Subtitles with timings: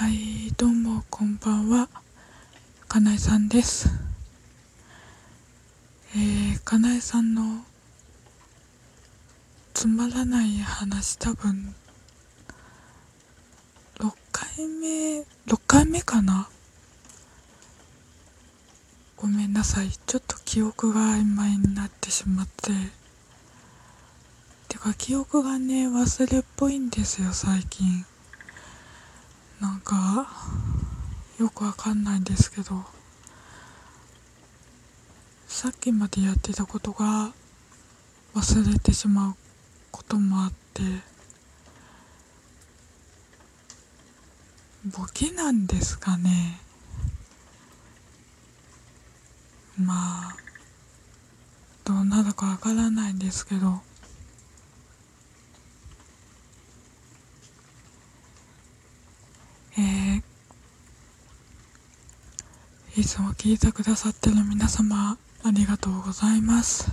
[0.00, 1.90] はい、どうもこんばんは。
[2.88, 3.90] かなえさんです。
[6.16, 7.42] えー、かなえさんの
[9.74, 11.74] つまらない話多分
[13.98, 15.24] 6回目6
[15.66, 16.48] 回目かな？
[19.18, 19.90] ごめんなさい。
[19.90, 22.72] ちょっと記憶が曖昧になってしまって。
[24.68, 28.06] てか記憶がね忘れっぽいんですよ最近。
[29.60, 30.26] なんか
[31.38, 32.84] よくわかんないんですけど
[35.46, 37.32] さっきまでやってたことが
[38.34, 39.34] 忘れてしまう
[39.90, 40.82] こともあって
[44.86, 46.58] ボケなんですかね。
[49.78, 50.36] まあ
[51.84, 53.80] どうなるかわからないんですけど
[59.78, 60.22] えー、
[63.00, 66.92] いつも聞いてくださってる皆様ありがとうございます、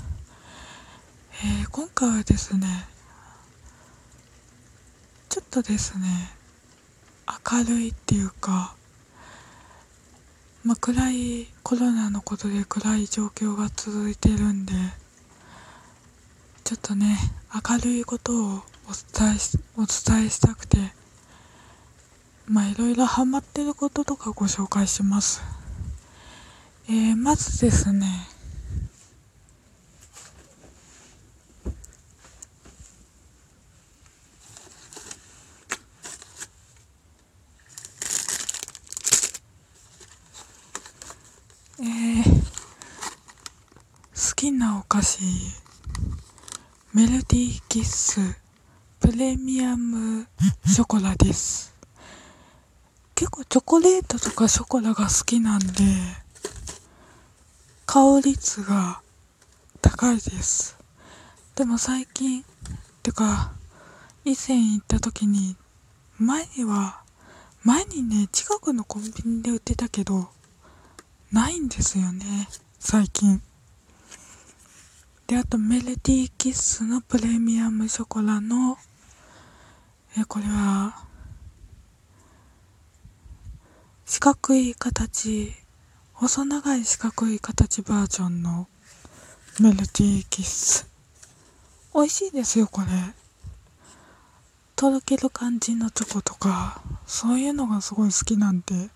[1.44, 2.66] えー、今回はですね
[5.28, 6.08] ちょっとですね
[7.28, 8.74] 明るいっていうか
[10.64, 14.72] まあ、暗いコロナのことで暗い状況が続いてるんで
[16.64, 17.18] ちょっとね
[17.54, 18.62] 明るいことをお
[19.20, 20.78] 伝えしお伝えしたくて
[22.48, 25.57] まあいろいろハマってることとかご紹介します。
[26.90, 28.08] えー、まずですね
[41.80, 42.24] えー、
[44.30, 45.20] 好きなお菓子
[46.94, 48.22] メルディーキッス
[49.02, 50.26] プレミアム
[50.66, 51.74] ショコラです。
[53.14, 55.68] 結構チョコレートとかショコラが好きなんで
[57.98, 59.02] 香り率が
[59.82, 60.78] 高いです。
[61.56, 62.46] でも最近
[63.02, 63.54] てか
[64.24, 65.56] 以前行った時に
[66.20, 67.02] 前には
[67.64, 70.28] 前にね近くのコンビニで売ってたけど
[71.32, 72.48] ないんですよね
[72.78, 73.42] 最近。
[75.26, 78.78] であとメルディーキッスのプレミアムショコラの
[80.16, 81.04] えこれは
[84.06, 85.52] 四角い形
[86.20, 88.68] 細長い四角い形バージョンの
[89.60, 90.90] メルディーキッス。
[91.94, 92.88] 美味しいですよこれ。
[94.76, 98.90] とろける感じのチョコとかそういうのがすごい好きなんで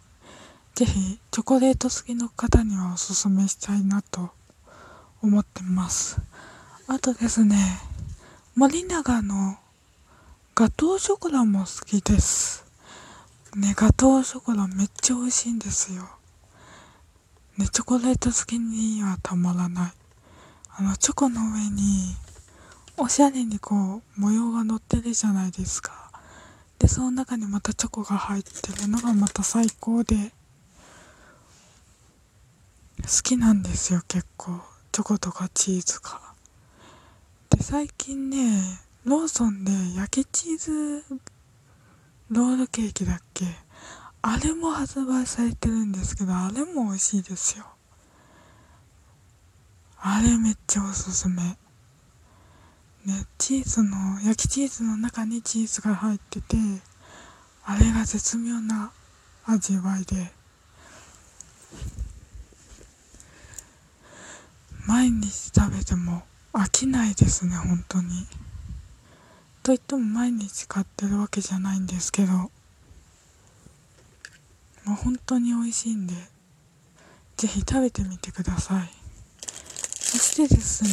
[0.74, 4.32] ぜひチョコレート好きの方にはおすすめしたいなと
[5.22, 6.20] 思ってます。
[6.88, 7.56] あとですね
[8.56, 9.60] 森永の
[10.56, 12.66] ガトーショコラも好きです。
[13.56, 16.10] ねガトーショコラめっちゃ美味しいんですよ。
[17.58, 19.92] ねチョコレート好きにはたまらない。
[20.78, 22.16] あのチョコの上に
[22.98, 26.12] おしゃれにこう模様が乗ってるじゃないですか。
[26.80, 28.50] でその中にまたチョコが入って
[28.82, 30.32] るのがまた最高で
[33.02, 34.60] 好きなんですよ結構。
[34.92, 36.20] チョコとかチーズが。
[37.50, 38.62] で最近ね
[39.04, 41.04] ローソンで焼きチーズ
[42.30, 43.46] ロールケーキだっけ
[44.24, 47.66] あれも発売されてるんですけどあれも美味しいですよ。
[50.00, 51.42] あれめっちゃおすすめ。
[51.42, 51.58] ね
[53.40, 56.56] チーズの焼きチーズの中にチーズが入ってて
[57.66, 58.92] あれが絶妙な
[59.46, 60.32] 味わいで。
[64.86, 66.24] 毎日食べても
[66.54, 68.28] 飽きないですね本当に。
[69.64, 72.52] といっても毎日買ってるわけじゃないんですけど。
[74.86, 76.14] もう本当に美味しいんで
[77.38, 78.90] ぜひ食べてみてください。
[79.94, 80.90] そしてですね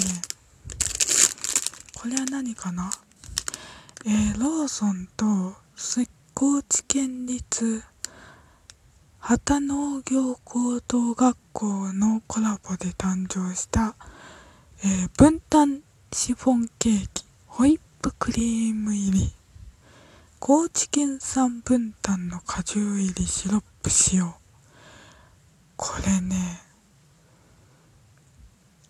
[2.00, 2.90] これは何かな？
[4.06, 5.54] えー、ローソンと
[6.34, 7.82] 高知県立
[9.18, 13.96] 旗農業高等学校のコラボで誕生した、
[14.84, 15.82] えー、分担
[16.12, 19.32] シフォンケーキホイップクリーム入り。
[20.40, 24.34] 高知県産分担の果汁入りシロップ使用
[25.76, 26.60] これね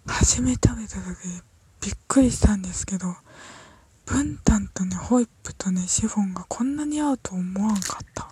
[0.06, 1.42] 初め食べた時
[1.80, 3.14] びっくりしたんですけど
[4.04, 8.24] 分担とねホイップとねシフォンがこんなに合うと思わんかった。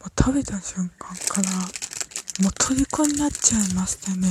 [0.00, 1.50] もう食べた瞬間から
[2.42, 4.28] もう虜になっちゃいましてね。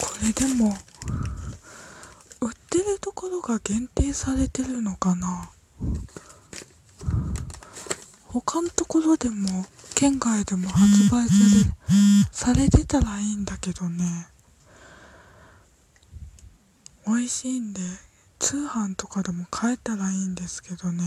[0.00, 0.76] これでも
[2.76, 5.50] てるところが限定されてるのかな？
[8.26, 9.64] 他のところでも
[9.94, 11.34] 県外でも発売さ
[12.52, 14.04] れされてたらいいんだけどね。
[17.06, 17.80] 美味しいんで
[18.38, 21.02] 通販とかでも買えたらいいんですけどね。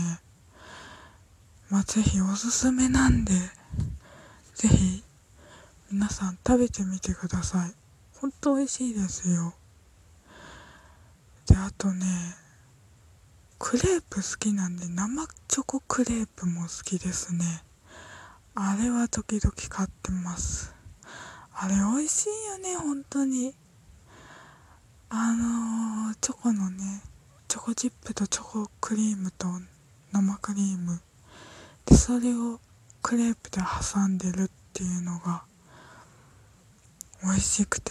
[1.68, 3.32] まあぜひおすすめなんで
[4.54, 5.04] ぜひ
[5.92, 7.72] 皆さん食べてみてください。
[8.18, 9.54] ほんと美味しいですよ。
[11.50, 12.06] であとね
[13.58, 17.44] クレープ好きなんで生チョコクレープも好きですね。
[18.54, 20.72] あれは時々買ってます。
[21.52, 23.52] あれ美味しいよね本当に。
[25.08, 27.02] あのー、チョコのね
[27.48, 29.48] チョコチップとチョコクリームと
[30.12, 31.00] 生クリーム。
[31.84, 32.60] でそれを
[33.02, 35.42] クレープで挟んでるっていうのが
[37.24, 37.90] 美味しくて。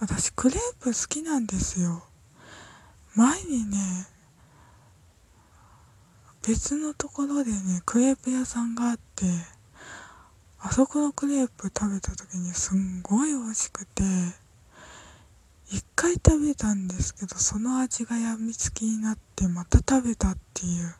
[0.00, 2.02] 私クレープ好きなんですよ。
[3.14, 3.78] 前にね
[6.46, 9.26] 別のところでねクレープ屋さんがあって
[10.60, 14.02] あそこのクレープ食べた時にすんごい美味しくて
[15.70, 20.94] 一回食べたんですけどその味がやみつきになってまた食べたっていう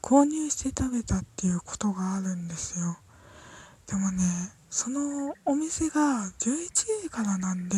[0.00, 2.96] 購入して食べたっていうことがあるんですよ。
[3.86, 4.22] でもね
[4.70, 7.76] そのお店が11時からなんで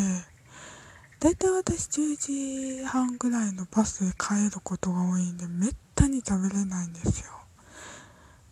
[1.24, 7.30] だいたい私10時半ぐらいのバスで帰ることが多いんでめったに食べれないんですよ。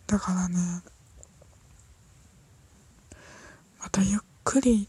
[0.07, 0.57] だからね
[3.79, 4.87] またゆっくり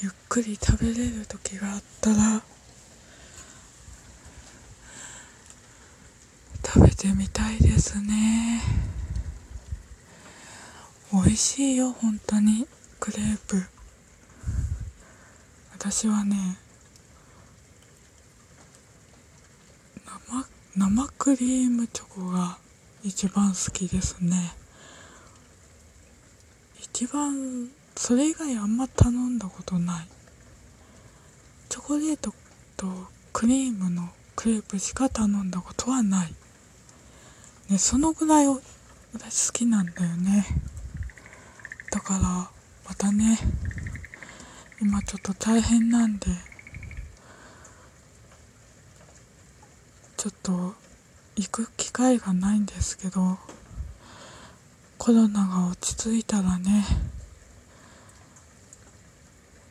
[0.00, 2.42] ゆっくり食べれる時があったら
[6.96, 8.62] てみたいですね
[11.12, 12.66] 美味しいよ本当に。
[12.98, 13.62] クレープ。
[15.74, 16.56] 私はね
[20.74, 22.56] 生生クリームチョコが
[23.04, 24.54] 一番好きですね。
[26.80, 30.06] 一番それ以外あんま頼んだことない。
[31.68, 32.32] チョコレート
[32.78, 32.86] と
[33.34, 36.32] クリームのクレープしか頼んだことはない。
[37.68, 38.46] ね、そのぐらい
[39.12, 40.46] 私好きなんだよね。
[41.96, 42.20] だから
[42.86, 43.38] またね
[44.82, 46.26] 今ちょっと大変なんで
[50.18, 50.74] ちょっと
[51.36, 53.38] 行く機会がないんですけど
[54.98, 56.84] コロナが落ち着いたらね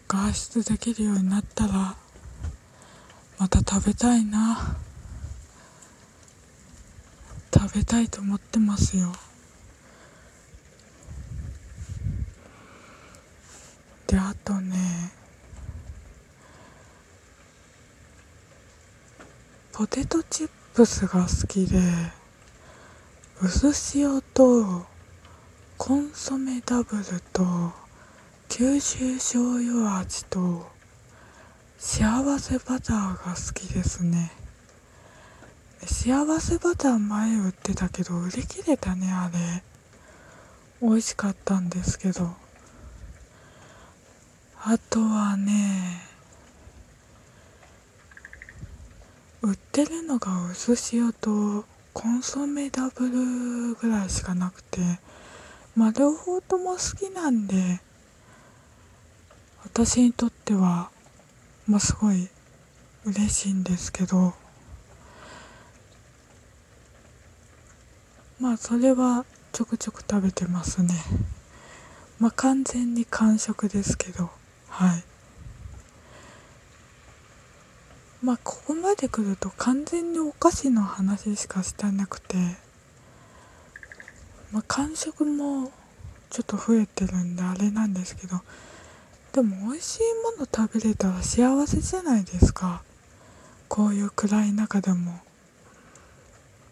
[0.08, 1.96] 外出できるようになったら
[3.38, 4.78] また食べたいな。
[7.54, 9.12] 食べたいと思ってますよ。
[14.16, 15.12] であとね。
[19.74, 21.78] ポテトチップスが好きで
[23.42, 24.86] 薄塩と
[25.78, 27.04] コンソメダブル
[27.34, 27.74] と
[28.48, 30.66] 九州醤油味と
[31.78, 34.32] 幸せバターが好きですね。
[35.86, 39.62] 幸せバター前売ってたけど売り切れたねあれ。
[40.82, 42.45] 美味しかったんですけど。
[44.68, 46.02] あとはね
[49.44, 54.80] 売ってるのが薄塩とコンソメダブルぐらいしかなくて
[55.76, 57.80] まあ両方とも好きなんで
[59.66, 60.90] 私にとっては
[61.68, 62.28] まあすごい
[63.06, 64.34] 嬉しいんですけど
[68.40, 70.90] まあそれはちょくちょく食べてますね。
[72.20, 74.35] まあ完全に完食ですけど。
[74.76, 75.04] はい。
[78.22, 82.36] まあここまで来ると完全にお菓子の話しかしてなくて
[84.52, 85.72] まあ完食も
[86.30, 88.42] ちょっと増えてるんであれなんですけど
[89.32, 90.02] でも美味しい
[90.38, 92.82] もの食べれたら幸せじゃないですか。
[93.70, 95.20] こういう暗い中でも。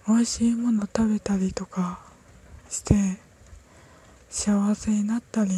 [0.05, 1.99] 美味しいもの食べたりとか
[2.69, 3.17] して
[4.29, 5.51] 幸せになったり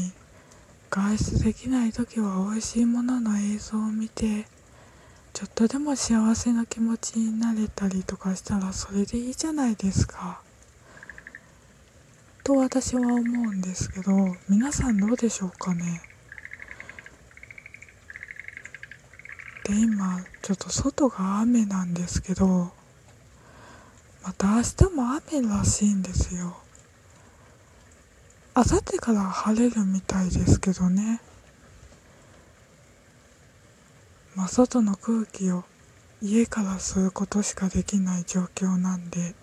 [0.95, 4.45] 外出できない時は美味しいものの映像を見て
[5.33, 10.41] ちょっとでも幸せな気持ちになれたりとかしたらそれでいいじゃないですか。
[12.45, 13.21] と私は思う
[13.53, 14.11] んですけど
[14.47, 16.01] 皆さんどうでしょうかね？
[19.65, 22.71] で今ちょっと外が雨なんですけど
[24.23, 26.55] また明日も雨らしいんですよ
[28.57, 31.19] あさってから晴れるみたいですけどね。
[34.33, 35.65] まあ外の空気を
[36.21, 39.35] 家から吸うことしかできない状況なんで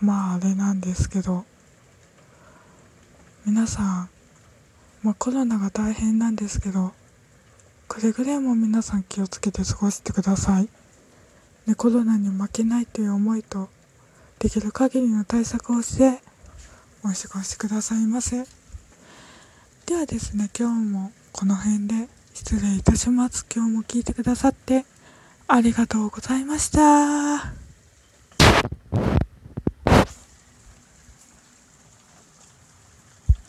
[0.00, 1.44] まああれなんですけど
[3.44, 4.10] 皆さん、
[5.02, 6.92] まあ、コロナが大変なんですけど
[7.88, 10.68] くれぐれも皆さん気をつけて過ごしてください、
[11.66, 13.68] ね、コロナに負けないという思いと
[14.38, 16.20] できる限りの対策をして
[17.04, 18.44] お過ごしくださいませ
[19.84, 24.86] ではですね今日もこの辺で失礼いたします今日も聞いてくださって
[25.46, 27.63] ありがとうございました。